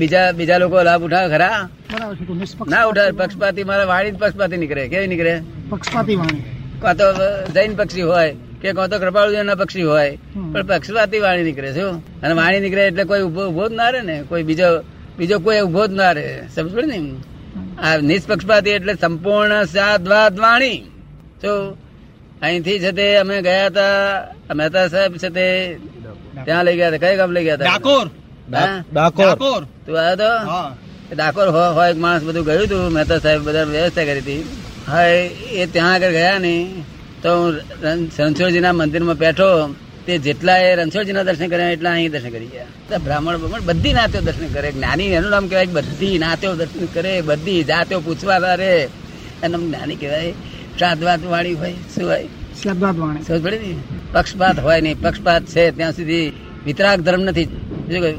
બીજા 0.00 0.32
બીજા 0.38 0.58
લોકો 0.62 0.76
લાભ 0.88 1.02
ઉઠાવે 1.06 1.28
ખરા? 1.34 1.58
ના 2.72 2.82
ઉઠાવે 2.90 3.12
પક્ષપાતી 3.20 3.64
મારા 3.70 3.88
વાણી 3.92 4.12
પક્ષપાતી 4.22 4.58
નીકળે. 4.62 4.82
કેવી 4.92 5.08
નીકળે? 5.12 5.34
પક્ષપાતી 5.70 6.16
વાણી 6.22 6.44
કાં 6.82 6.96
તો 6.96 7.06
જૈન 7.54 7.72
પક્ષી 7.80 8.06
હોય 8.10 8.30
કે 8.62 8.68
કાં 8.76 8.88
તો 8.90 8.96
કૃપાળુજીના 9.02 9.58
પક્ષી 9.62 9.82
હોય 9.82 10.10
પણ 10.52 10.66
પક્ષપાતી 10.70 11.20
વાણી 11.26 11.46
નીકળે 11.48 11.70
શું 11.76 11.92
અને 12.22 12.32
વાણી 12.40 12.60
નીકળે 12.64 12.82
એટલે 12.86 13.04
કોઈ 13.10 13.22
ઊભો 13.26 13.42
ઊભો 13.48 13.64
જ 13.68 13.72
ના 13.80 13.90
રહે 13.94 14.02
ને? 14.02 14.16
કોઈ 14.28 14.42
બીજો 14.48 14.68
બીજો 15.18 15.36
કોઈ 15.46 15.60
ઊભો 15.66 15.82
જ 15.86 15.92
ના 16.00 16.12
રહે. 16.16 16.26
સમજ 16.54 16.74
ને 16.90 16.98
આ 17.84 17.96
નિષ્પક્ષપાતી 18.10 18.74
એટલે 18.78 18.94
સંપૂર્ણ 18.94 19.64
સાદવાદ 19.74 20.34
વાણી. 20.38 20.78
તો 21.42 21.52
અહીંથી 22.42 22.78
છે 22.78 22.90
તે 22.98 23.06
અમે 23.22 23.36
ગયા 23.46 23.66
હતા 23.66 24.54
મહેતા 24.54 24.86
સાહેબ 24.88 25.12
છે 25.22 25.30
તે 25.36 25.46
ત્યાં 26.44 26.64
લઈ 26.66 26.76
ગયા 26.76 26.90
હતા. 26.90 27.02
કઈ 27.04 27.16
ગામ 27.20 27.30
લઈ 27.36 27.44
ગયા 27.44 27.56
હતા? 27.56 27.68
ડાકોર? 27.68 28.06
ડાકોર. 28.92 29.26
ડાકોર. 29.26 29.64
તું 29.64 30.00
આવ્યો 30.00 30.16
તો? 30.16 30.22
ડાકોર 31.14 31.48
હોય 31.48 31.90
એક 31.90 31.96
માણસ 31.96 32.22
બધું 32.22 32.44
ગયું 32.44 32.62
હતું 32.62 32.92
મહેતા 32.92 33.18
સાહેબ 33.18 33.42
બધા 33.42 33.62
વ્યવસ્થા 33.62 34.04
કરી 34.04 34.18
હતી. 34.18 34.48
હા 34.86 35.06
એ- 35.06 35.66
ત્યાં 35.66 35.92
આગળ 35.92 36.10
ગયા 36.10 36.38
નહીં 36.38 36.82
તો 37.22 37.28
હું 37.28 37.54
રણછોડજીના 38.18 38.72
મંદિરમાં 38.72 39.16
બેઠો. 39.16 39.74
તે 40.06 40.18
જેટલા 40.18 40.56
એ 40.56 40.76
રણછોડજીના 40.76 41.22
દર્શન 41.22 41.48
કર્યા 41.48 41.70
એટલા 41.70 41.90
અહીં 41.90 42.10
દર્શન 42.10 42.30
કરી 42.30 42.46
ગયા. 42.46 42.98
બ્રાહ્મણ 42.98 43.36
બ્રાહ્મણ 43.36 43.60
બધી 43.60 43.92
નાતો 43.92 44.20
દર્શન 44.20 44.52
કરે. 44.52 44.72
જ્ઞાની 44.72 45.06
એનું 45.06 45.30
નામ 45.30 45.48
કહેવાય 45.48 45.66
બધી 45.66 46.18
નાતો 46.18 46.54
દર્શન 46.54 46.86
કરે. 46.86 47.20
બધી 47.20 47.64
જાતો 47.64 48.00
પૂછવા 48.00 48.54
રે. 48.54 48.88
એનું 49.42 49.66
જ્ઞાની 49.66 49.96
કહેવાય. 49.96 50.32
શ્રાદ્ધવાદ 50.78 51.26
વાળી 51.26 51.54
હોય 51.54 51.72
શું 51.72 52.08
હોય? 52.08 52.28
શ્રાદ્ધવાદ 52.62 52.98
ને? 52.98 53.22
પક્ષપાત 54.12 54.60
હોય 54.60 54.80
નહીં. 54.80 55.00
પક્ષપાત 55.00 55.42
છે 55.42 55.70
ત્યાં 55.70 55.92
સુધી. 55.92 56.32
વિતરાગ 56.64 57.00
ધર્મ 57.00 57.20
નથી. 57.20 57.48
શું 57.90 58.00
કહ્યું. 58.00 58.18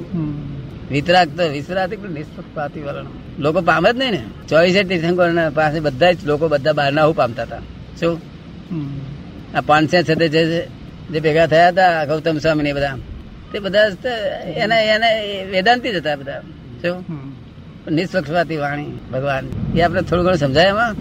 વિતરાગ 0.92 1.38
તો 1.38 1.44
વિતરાગ 1.48 2.12
નિષ્પક્ષપાતી 2.14 2.82
વાળા 2.82 3.02
લોકો 3.40 3.62
પામે 3.62 3.94
જ 3.94 3.98
નહીં 3.98 4.12
ને. 4.12 4.24
ચોવીસે 4.50 4.84
તીર્થંકર 4.84 5.50
પાસે 5.50 5.80
બધા 5.80 6.12
જ 6.12 6.18
લોકો 6.26 6.48
બધા 6.48 6.74
બહારના 6.74 7.06
હું 7.06 7.16
પામતા 7.16 7.44
હતા. 7.44 7.60
શું? 8.00 8.22
આ 9.58 9.62
પાંચસે 9.62 10.04
છે 10.04 10.28
જે 10.28 10.68
જે 11.12 11.20
ભેગા 11.20 11.48
થયા 11.48 11.68
હતા 11.68 12.06
ગૌતમ 12.06 12.38
સ્વામી 12.38 12.64
ને 12.64 12.74
બધા. 12.74 12.98
તે 13.54 13.60
બધા 13.60 13.82
એને 14.46 14.76
એના 14.76 15.08
વેદાંતિ 15.52 15.92
જ 15.92 15.96
હતા 15.96 16.16
બધા. 16.16 16.40
શું? 16.82 17.06
નિષ્પક્ષપાતી 17.92 18.58
વાણી 18.58 19.00
ભગવાન. 19.14 19.48
એ 19.76 19.82
આપણે 19.82 20.02
થોડું 20.02 20.26
ઘણું 20.26 20.38
સમજાય 20.38 20.66
એમાં? 20.66 20.94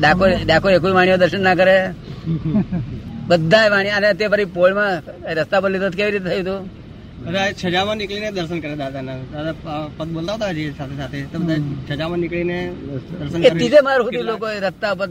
ડાકોર 0.00 0.30
ડાકોર 0.46 0.72
એકલું 0.72 0.94
વાણીઓ 0.94 1.16
દર્શન 1.16 1.42
ના 1.42 1.54
કરે? 1.54 1.90
બધા 3.28 3.68
વાણી 3.68 3.90
અને 3.90 4.12
તે 4.12 4.28
ફરી 4.28 4.44
પોળમાં 4.44 5.02
રસ્તા 5.32 5.60
પર 5.60 5.70
લીધો 5.70 5.90
કેવી 5.90 6.10
રીતે 6.10 6.24
થયું 6.24 6.40
હતું 6.40 6.83
બધા 7.24 7.52
છજામાં 7.52 7.96
નીકળીને 7.96 8.30
દર્શન 8.30 8.60
કરે 8.60 8.76
દાદાના. 8.76 9.16
દાદા 9.16 9.52
પ- 9.52 9.90
પદ 9.96 10.08
બોલતા 10.08 10.34
હતા 10.34 10.52
જે 10.52 10.72
સાથે 10.78 10.96
સાથે. 10.96 11.22
તો 11.22 11.38
બધા 11.38 11.54
છજામાં 11.90 12.18
નીકળીને 12.18 12.72
દર્શન 13.20 13.40
કરે. 13.40 13.50
ત્રીજે 13.50 13.80
માર 13.80 14.02
સુધી 14.02 14.22
લોકો 14.22 14.46
રસ્તા 14.60 14.94
પર 14.94 15.08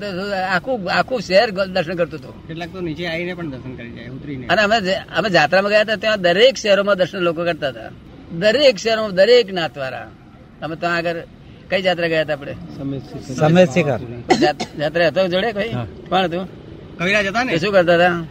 આખું 0.50 0.92
આખું 0.92 1.22
શહેર 1.22 1.52
દર્શન 1.52 1.96
કરતું 1.96 2.20
હતું. 2.20 2.48
કેટલાક 2.48 2.70
તો 2.74 2.80
નીચે 2.82 3.08
આવીને 3.08 3.34
પણ 3.34 3.50
દર્શન 3.52 3.76
કરી 3.76 3.92
જાય 3.92 4.08
ઉતરીને. 4.08 4.48
અને 4.48 4.62
અમે 4.62 4.94
અમે 4.94 5.30
જાત્રામાં 5.30 5.70
ગયા 5.72 5.82
હતા 5.82 5.96
ત્યાં 5.96 6.22
દરેક 6.22 6.58
શહેરોમાં 6.58 6.98
દર્શન 6.98 7.18
લોકો 7.18 7.44
કરતા 7.44 7.68
હતા. 7.68 7.90
દરેક 8.32 8.78
શહેરોમાં 8.78 9.16
દરેક 9.16 9.54
નાતવાળા 9.54 10.08
અમે 10.62 10.76
ત્યાં 10.76 10.96
આગળ 10.96 11.16
કઈ 11.70 11.82
જાત્રા 11.82 12.08
ગયા 12.08 12.22
હતા 12.22 12.34
આપણે? 12.34 12.56
સમેત 13.36 13.70
શિખર. 13.70 14.00
જાત્રા 14.80 15.08
હતો 15.08 15.28
જોડે 15.28 15.52
કઈ? 15.52 15.70
કોણ 16.10 16.24
હતું? 16.24 16.48
કવિરાજ 16.98 17.26
હતા 17.26 17.44
ને? 17.44 17.58
શું 17.58 17.74
કરતા 17.74 17.96
હતા? 17.96 18.26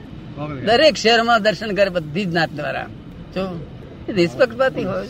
દરેક 0.67 0.97
શહેરમાં 0.97 1.43
દર્શન 1.43 1.75
કરે 1.75 1.89
બધી 1.89 2.25
જ 2.25 2.35
નાત 2.35 2.51
દ્વારા 2.51 2.87
જો 3.35 3.67
નિષ્પક્ષપાતી 4.08 4.84
હોય. 4.84 5.06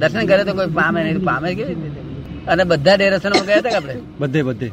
દર્શન 0.00 0.26
કરે 0.26 0.44
તો 0.44 0.52
કોઈ 0.54 0.66
પામે 0.66 1.04
નહીં 1.04 1.24
પામે 1.24 1.54
કેવી 1.54 1.74
રીતે? 1.74 2.00
અને 2.48 2.64
બધા 2.64 2.94
ડેરેસનમાં 2.94 3.46
ગયા 3.46 3.58
હતા 3.58 3.76
આપડે 3.76 3.92
આપણે? 3.92 4.02
બધે 4.18 4.42
બધે. 4.42 4.70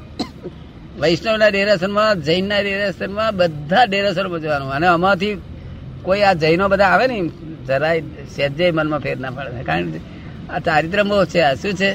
વૈષ્ણવના 0.99 1.49
ના 1.87 2.13
જૈનના 2.13 2.59
ડેરાસનમાં 2.59 3.35
બધા 3.35 3.85
ડેરાસરમાં 3.85 4.39
જવાનું 4.39 4.71
અને 4.71 4.87
આમાંથી 4.87 5.37
કોઈ 6.01 6.21
આ 6.21 6.33
જૈનો 6.33 6.67
બધા 6.67 6.83
આવે 6.83 7.07
ને 7.07 7.27
જરાય 7.67 8.01
સેજે 8.35 8.71
મનમાં 8.71 8.99
ફેર 8.99 9.17
ના 9.19 9.29
પડે. 9.29 9.63
કારણ 9.63 9.91
કે 9.91 9.99
આ 10.49 10.59
ચારિત્ર 10.59 11.03
મોહ 11.03 11.25
છે 11.25 11.39
આ 11.39 11.53
શું 11.53 11.73
છે? 11.73 11.91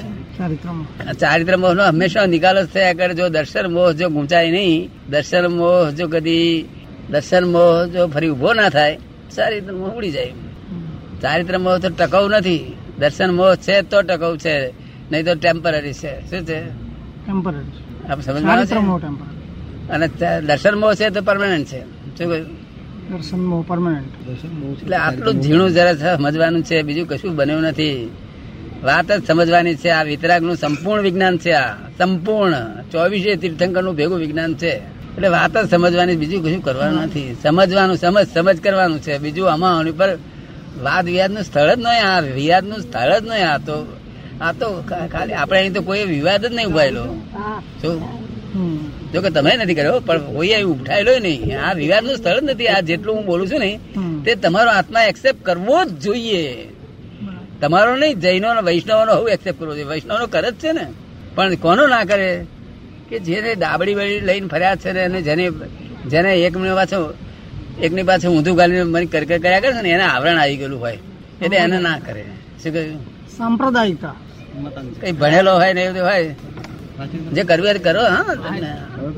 આ 1.09 1.13
ચારિત્ર 1.13 1.57
મોહ 1.57 1.75
નો 1.75 1.83
હંમેશા 1.83 2.27
નિકાલ 2.27 2.67
જ 2.67 2.69
થયા 2.69 2.93
કરે 2.93 3.15
જો 3.15 3.29
દર્શન 3.29 3.67
મોહ 3.73 3.93
જો 3.93 4.09
ગુંચાય 4.09 4.51
નહીં 4.51 4.91
દર્શન 5.11 5.47
મોહ 5.47 5.91
જો 5.91 6.09
કદી 6.09 6.69
દર્શન 7.11 7.45
મોહ 7.45 7.87
જો 7.87 8.07
ફરી 8.07 8.29
ઊભો 8.29 8.53
ના 8.53 8.69
થાય 8.69 8.99
ચારિત્ર 9.37 9.73
મોહ 9.73 9.93
ઉડી 9.95 10.11
જાય. 10.11 10.33
ચારિત્ર 11.25 11.59
મોહ 11.59 11.79
તો 11.79 11.89
ટકાઉ 11.89 12.29
નથી. 12.29 12.77
દર્શન 12.99 13.31
મોહ 13.31 13.55
છે 13.55 13.83
તો 13.83 14.03
ટકાઉ 14.03 14.37
છે. 14.37 14.69
નહીં 15.13 15.25
તો 15.25 15.35
ટેમ્પરરી 15.35 15.93
છે. 15.93 16.31
શું 16.31 16.47
છે? 16.47 16.65
ટેમ્પરરી 16.65 18.11
આપ 18.11 18.19
અને 19.91 20.09
દર્શન 20.41 20.75
મોહ 20.75 20.95
છે 20.95 21.11
તો 21.11 21.23
પરમાનન્ટ 21.23 21.67
છે. 21.67 21.81
શું 22.19 22.31
કહ્યું? 22.31 22.47
દર્શનમો 23.13 23.65
પરમાનન્ટ 23.69 24.29
એટલે 24.83 24.97
આટલું 24.97 25.43
ઝીણું 25.43 25.71
જરા 25.71 26.17
સમજવાનું 26.17 26.63
છે. 26.63 26.83
બીજું 26.83 27.07
કશું 27.09 27.37
બન્યું 27.37 27.63
નથી. 27.63 28.11
વાત 28.83 29.13
જ 29.13 29.27
સમજવાની 29.27 29.75
છે. 29.75 29.89
આ 29.89 30.03
વિતરાગનું 30.03 30.57
સંપૂર્ણ 30.57 31.03
વિજ્ઞાન 31.03 31.39
છે 31.39 31.53
આ. 31.53 31.75
સંપૂર્ણ. 31.99 32.83
ચોવીસે 32.93 33.37
તીર્થંકરનું 33.37 33.97
ભેગું 33.97 34.19
વિજ્ઞાન 34.19 34.55
છે. 34.55 34.73
એટલે 35.15 35.29
વાત 35.29 35.57
જ 35.57 35.71
સમજવાની 35.71 36.17
બીજું 36.17 36.45
કશું 36.45 36.63
કરવાનું 36.63 37.03
નથી. 37.03 37.37
સમજવાનું 37.43 37.97
સમજ 37.97 38.29
સમજ 38.29 38.61
કરવાનું 38.61 39.01
છે. 39.01 39.19
બીજું 39.19 39.53
આમાં 39.53 39.79
આની 39.79 39.91
પર 40.83 41.03
વિવાદનું 41.05 41.43
સ્થળ 41.43 41.75
જ 41.75 41.79
નહીં 41.79 42.03
આ 42.11 42.21
વિવાદનું 42.21 42.81
સ્થળ 42.81 43.19
જ 43.19 43.29
નહીં 43.29 43.47
આ 43.53 43.59
તો. 43.59 43.77
આ 44.41 44.53
તો 44.53 44.67
ખાલી 45.13 45.33
આપણે 45.33 45.59
અહીં 45.59 45.73
તો 45.73 45.83
કોઈ 45.83 46.05
વિવાદ 46.05 46.47
જ 46.47 46.55
નહીં 46.55 46.67
ઉભાયેલો. 46.67 47.05
શું 47.83 47.97
જો 49.13 49.21
કે 49.23 49.31
તમે 49.31 49.57
નથી 49.57 49.75
કર્યો 49.75 50.01
પણ 50.01 50.19
કોઈ 50.19 50.53
અહીં 50.53 50.67
ઉઠાયેલો 50.67 51.19
નહીં. 51.19 51.67
આ 51.67 51.73
વિવાદનું 51.73 52.17
સ્થળ 52.17 52.41
જ 52.41 52.45
નથી. 52.45 52.69
આ 52.69 52.81
જેટલું 52.81 53.17
હું 53.17 53.27
બોલું 53.27 53.47
છું 53.49 53.61
ને 53.61 53.81
તે 54.25 54.35
તમારો 54.35 54.71
આત્મા 54.71 55.03
એક્સેપ્ટ 55.03 55.45
કરવો 55.45 55.85
જ 55.85 55.91
જોઈએ. 56.05 56.69
તમારો 57.61 57.97
નહીં 57.97 58.21
જૈનો 58.21 58.49
વૈષ્ણવ 58.49 58.65
વૈષ્ણવનો 58.65 59.15
હું 59.21 59.29
એક્સેપ્ટ 59.29 59.61
કરવો 59.61 59.73
જોઈએ 59.75 59.89
વૈષ્ણવનો 59.89 60.27
કરે 60.27 60.51
જ 60.51 60.55
છે 60.55 60.73
ને. 60.73 60.87
પણ 61.35 61.55
કોનો 61.55 61.87
ના 61.87 62.05
કરે? 62.05 62.47
કે 63.09 63.19
જેને 63.19 63.55
દાબડી 63.55 63.95
બળી 63.95 64.21
લઈને 64.21 64.47
ફર્યા 64.47 64.77
છે 64.77 64.93
ને 64.93 65.03
અને 65.05 65.23
જેને 65.23 65.51
જેને 66.07 66.31
એક 66.35 66.57
મિનિટ 66.57 66.75
પાછો 66.75 67.15
એકની 67.83 68.03
પાસે 68.03 68.29
ઊંધું 68.29 68.57
ગાલીને 68.57 68.85
મને 68.85 69.07
કર 69.07 69.25
કર 69.25 69.39
કર્યા 69.39 69.61
કરે 69.61 69.83
ને 69.83 69.91
એને 69.91 70.03
આવરણ 70.03 70.39
આવી 70.39 70.57
ગયેલું 70.57 70.81
હોય. 70.81 70.99
એટલે 71.43 71.57
એને 71.57 71.79
ના 71.79 71.99
કરે. 71.99 72.25
શું 72.63 72.73
કહ્યું? 72.73 73.01
સાંપ્રદાયિકતા. 73.39 74.15
કઈ 75.01 75.13
ભણેલો 75.13 75.53
હોય 75.61 75.73
ને 75.73 75.83
એવું 75.85 76.03
હોય. 76.03 76.35
જે 77.33 77.43
કરવું 77.43 77.69
હોય 77.69 77.79
કરો 77.79 78.03
હા. 78.03 78.25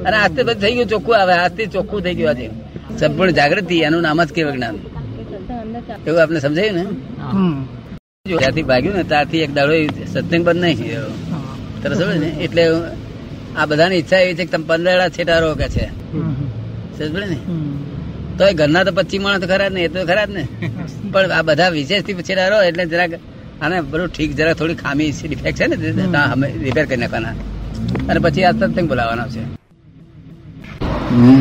અને 0.06 0.16
આજથી 0.16 0.43
બધું 0.43 0.61
થઈ 0.62 0.75
ગયું 0.75 0.89
ચોખ્ખું 0.89 1.16
આવે. 1.21 1.33
આજથી 1.33 1.66
ચોખ્ખું 1.66 2.00
થઈ 2.03 2.15
ગયું 2.15 2.31
આજે. 2.31 2.50
સંપૂર્ણ 2.99 3.31
જાગૃતિ 3.31 3.77
એનું 3.87 4.03
નામ 4.03 4.25
જ 4.25 4.33
કેવું 4.33 4.53
જ્ઞાન. 4.53 4.77
એવું 6.06 6.22
આપણે 6.22 6.41
સમજાયું 6.41 6.77
ને? 6.77 6.84
ત્યારથી 8.27 8.62
ભાગ્યું 8.62 8.97
ને 8.97 9.03
ત્યારથી 9.03 9.43
એક 9.47 9.55
દાડો 9.55 9.72
એ 9.72 9.89
સત્સંગ 10.12 10.45
બંધ 10.45 10.61
નહીં 10.65 10.78
તરસ 11.83 11.99
ને? 11.99 12.28
એટલે 12.45 12.65
આ 13.56 13.66
બધાની 13.66 13.97
ઈચ્છા 13.97 14.21
એવી 14.25 14.34
છે 14.34 14.45
કે 14.45 14.50
તમે 14.56 14.65
પંદરડા 14.66 15.09
છેટા 15.09 15.39
રહો 15.39 15.55
કે 15.55 15.69
છે. 15.69 15.87
સમજ 16.99 17.15
ને. 17.33 17.39
તો 18.37 18.45
એ 18.45 18.55
ઘરના 18.55 18.85
તો 18.85 18.93
પચીસ 18.95 19.23
માણસ 19.23 19.41
તો 19.43 19.49
ખરા 19.49 19.69
જ 19.69 19.75
ને 19.75 19.83
એ 19.83 19.91
તો 19.91 20.01
ખરા 20.05 20.27
જ 20.27 20.33
ને. 20.33 20.43
પણ 21.13 21.33
આ 21.33 21.43
બધા 21.45 21.71
વિશેષથી 21.73 22.17
છેટા 22.21 22.49
રહો 22.49 22.59
એટલે 22.69 22.85
જરાક 22.89 23.13
આને 23.61 23.77
બધું 23.87 24.11
ઠીક 24.11 24.31
જરાક 24.35 24.57
થોડી 24.57 24.79
ખામી 24.79 25.11
છે 25.15 25.27
ડિફેક્ટ 25.29 25.59
છે 25.61 25.67
ને 25.95 26.19
અમે 26.25 26.47
રિપેર 26.65 26.85
કરી 26.87 27.01
નાખવાના. 27.03 27.35
અને 28.09 28.19
પછી 28.23 28.45
આ 28.45 28.55
સત્સંગ 28.55 28.89
બોલાવવાનો 28.89 29.25
છે? 29.29 29.43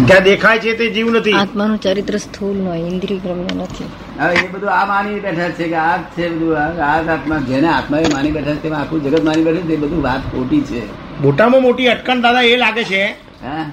ત્યાં 0.05 0.23
દેખાય 0.25 0.59
છે 0.59 0.71
તે 0.75 0.85
જીવ 0.91 1.07
નથી. 1.11 1.35
આત્માનું 1.41 1.79
ચરિત્ર 1.79 2.15
સ્થૂળ 2.19 2.59
હોય 2.65 2.87
ઇન્દ્રિય 2.87 3.19
ગ્રમ્ય 3.21 3.53
નથી. 3.57 3.89
હવે 4.19 4.35
એ 4.39 4.47
બધું 4.49 4.71
આ 4.71 4.85
માની 4.85 5.19
બેઠા 5.19 5.49
છે 5.51 5.65
કે 5.65 5.77
આ 5.79 5.95
છે 6.13 6.25
બધું 6.31 6.57
આ 6.81 6.97
આત્મા 7.07 7.39
જેને 7.47 7.67
આત્મા 7.69 8.01
એ 8.01 8.09
માની 8.09 8.33
બેઠા 8.35 8.55
છે 8.55 8.61
તેમાં 8.61 8.81
આખું 8.81 8.99
જગત 9.03 9.23
માની 9.23 9.45
બેઠું 9.47 9.67
છે 9.67 9.73
એ 9.73 9.81
બધું 9.83 10.01
વાત 10.01 10.21
ખોટી 10.31 10.63
છે. 10.63 10.81
મોટામાં 11.21 11.63
મોટી 11.63 11.89
અટકણ 11.89 12.21
દાદા 12.21 12.45
એ 12.45 12.57
લાગે 12.57 12.83
છે 12.85 13.01
હા. 13.41 13.65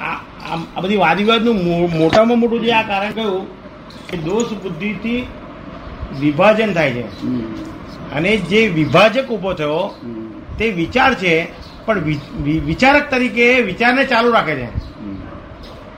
આ 0.00 0.80
બધી 0.80 0.96
વાદવિવાદનું 0.96 1.56
મોટામાં 1.98 2.38
મોટું 2.38 2.60
જે 2.60 2.72
આ 2.72 2.82
કારણ 2.82 3.12
કહ્યું 3.12 3.46
કે 4.10 4.16
દોષ 4.16 4.52
બુદ્ધિથી 4.62 5.26
વિભાજન 6.20 6.72
થાય 6.72 6.92
છે. 6.92 7.04
અને 8.12 8.36
જે 8.36 8.60
વિભાજક 8.68 9.26
ઊભો 9.30 9.52
થયો 9.52 9.82
તે 10.58 10.70
વિચાર 10.70 11.14
છે 11.14 11.34
પણ 11.84 11.98
વિચારક 12.66 13.10
તરીકે 13.10 13.60
વિચારને 13.60 14.04
ચાલુ 14.04 14.32
રાખે 14.32 14.54
છે. 14.54 14.68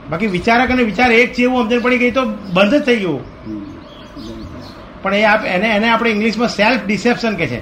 બાકી 0.09 0.27
વિચારક 0.27 0.71
અને 0.71 0.83
વિચાર 0.83 1.11
એક 1.11 1.33
છે 1.33 1.43
એવું 1.43 1.63
સમજણ 1.63 1.81
પડી 1.81 1.97
ગઈ 1.97 2.11
તો 2.11 2.25
બંધ 2.25 2.73
જ 2.73 2.85
થઈ 2.85 2.95
ગયું. 2.95 3.19
પણ 5.03 5.13
એ 5.13 5.23
એને 5.47 5.67
એને 5.67 5.89
આપણે 5.89 6.09
ઇંગ્લિશમાં 6.09 6.49
સેલ્ફ 6.49 6.81
ડિસેપ્શન 6.85 7.35
કે 7.35 7.47
છે. 7.47 7.59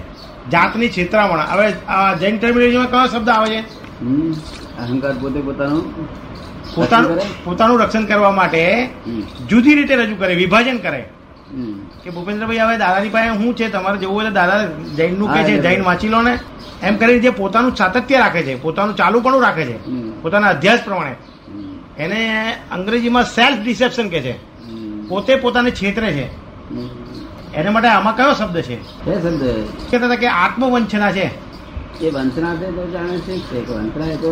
જાતની 0.50 0.90
છેતરામણ. 0.90 1.40
હવે 1.40 1.68
આ 1.88 2.14
જૈન 2.16 2.38
ટર્મિનોલોજીમાં 2.38 2.92
કયો 2.92 3.08
શબ્દ 3.08 3.30
આવે 3.30 3.50
છે. 3.56 3.62
અહંકાર 4.82 5.14
પોતે 5.22 5.40
પોતાનું 5.48 5.84
પોતાનું 7.46 7.78
રક્ષણ 7.82 8.06
કરવા 8.06 8.36
માટે 8.40 8.62
જુદી 9.50 9.76
રીતે 9.80 9.96
રજૂ 9.96 10.18
કરે 10.22 10.34
વિભાજન 10.36 10.78
કરે. 10.86 11.02
કે 12.04 12.10
ભૂપેન્દ્રભાઈ 12.10 12.62
હવે 12.64 12.78
દાદાની 12.78 13.14
પાસે 13.16 13.30
શું 13.42 13.54
છે? 13.56 13.66
તમારે 13.70 13.98
જવું 13.98 14.16
હોય 14.16 14.26
તો 14.26 14.32
દાદા 14.32 14.60
જૈનનું 14.98 15.34
કે 15.34 15.42
છે 15.44 15.54
જૈન 15.66 15.82
વાંચી 15.84 16.12
લો 16.14 16.22
ને 16.22 16.34
એમ 16.84 16.96
કરીને 16.98 17.20
જે 17.20 17.32
પોતાનું 17.42 17.76
સાતત્ય 17.76 18.22
રાખે 18.24 18.42
છે 18.44 18.54
પોતાનું 18.62 18.96
ચાલુ 18.96 19.18
પણ 19.26 19.42
રાખે 19.42 19.66
છે 19.66 19.76
પોતાના 20.24 20.54
અધ્યાસ 20.56 20.82
પ્રમાણે. 20.86 21.16
એને 21.98 22.20
અંગ્રેજીમાં 22.72 23.26
સેલ્ફ 23.34 23.60
ડિસેપ્શન 23.64 24.08
કે 24.10 24.20
છે 24.22 24.34
પોતે 25.10 25.34
પોતાને 25.36 25.72
છેતરે 25.72 26.10
છે. 26.14 26.26
એને 27.56 27.70
માટે 27.70 27.90
આમાં 27.90 28.16
કયો 28.18 28.34
શબ્દ 28.34 28.58
છે? 28.62 28.78
કે 29.06 29.14
શબ્દ? 29.20 29.44
કહેતા 29.90 30.08
હતા 30.08 30.22
કે 30.24 30.28
આત્મવંચના 30.40 31.12
છે. 31.12 31.28
એ 32.02 32.10
વંચના 32.10 32.54
છે 32.56 32.68
તો 32.76 32.84
જાણે 32.94 33.18
છે 33.20 33.34
કે 33.48 33.74
વંચના 33.74 34.12
એ 34.14 34.18
તો 34.18 34.32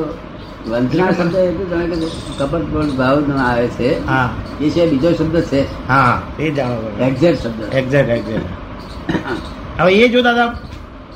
વંચના 0.66 1.12
શબ્દ 1.12 1.36
એટલું 1.42 1.70
જાણે 1.70 1.96
કે 1.96 2.08
કપટ 2.38 2.96
ભાવ 2.98 3.32
આવે 3.40 3.68
છે. 3.70 3.90
એ 4.60 4.70
છે 4.70 4.88
બીજો 4.88 5.14
શબ્દ 5.14 5.44
છે. 5.44 5.62
હા 5.88 6.22
એ 6.40 6.52
જાણો 6.52 6.92
એક્ઝેક્ટ 7.00 7.42
શબ્દ. 7.42 7.62
એક્ઝેક્ટ 7.74 8.10
એક્ઝેક્ટ 8.10 8.48
હવે 9.78 9.92
એ 9.94 10.10
જો 10.10 10.22
દાદા 10.22 10.50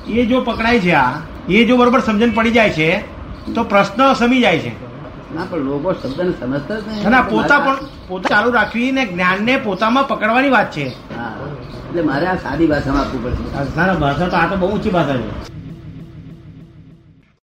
એ 0.09 0.25
જો 0.25 0.41
પકડાય 0.41 0.79
છે 0.79 0.93
આ 0.93 1.11
એ 1.49 1.65
જો 1.65 1.77
બરોબર 1.77 2.01
સમજણ 2.01 2.33
પડી 2.33 2.51
જાય 2.51 2.69
છે 2.69 2.89
તો 3.55 3.63
પ્રશ્ન 3.65 4.01
સમી 4.15 4.41
જાય 4.41 4.59
છે. 4.59 4.71
ના 5.35 5.45
પણ 5.45 5.65
લોકો 5.65 5.93
શબ્દને 5.93 6.33
સમજતા 6.33 6.77
જ 6.77 6.85
નહીં. 6.87 7.03
ના, 7.03 7.09
ના 7.09 7.21
પોતા 7.23 7.59
પણ 7.59 7.77
પોતા 8.07 8.29
ચાલુ 8.29 8.51
રાખવી 8.51 8.91
ને 8.91 9.05
જ્ઞાનને 9.05 9.57
પોતામાં 9.59 10.07
પકડવાની 10.07 10.49
વાત 10.49 10.71
છે. 10.71 10.85
હા. 11.17 11.31
એટલે 11.87 12.01
મારે 12.01 12.27
આ 12.27 12.37
સાદી 12.37 12.67
ભાષામાં 12.67 13.03
આપવું 13.03 13.21
પડશે. 13.23 13.75
ના 13.75 13.85
ના 13.85 13.93
ભાષા 13.95 14.29
તો 14.29 14.35
આ 14.35 14.47
તો 14.47 14.55
બહુ 14.57 14.67
ઊંચી 14.67 14.89
ભાષા 14.89 15.17
છે. 15.17 15.29